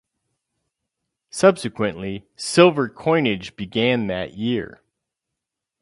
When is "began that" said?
3.55-4.33